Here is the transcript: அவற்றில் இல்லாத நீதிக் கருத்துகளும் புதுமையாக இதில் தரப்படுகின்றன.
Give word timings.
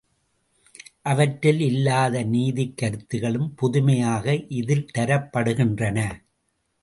அவற்றில் 1.01 1.59
இல்லாத 1.59 2.23
நீதிக் 2.23 2.73
கருத்துகளும் 2.77 3.49
புதுமையாக 3.55 4.25
இதில் 4.51 4.87
தரப்படுகின்றன. 4.97 5.99